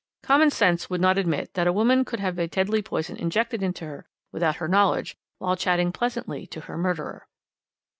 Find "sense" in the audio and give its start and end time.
0.49-0.89